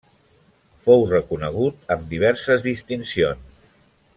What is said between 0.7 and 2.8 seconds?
Fou reconegut amb diverses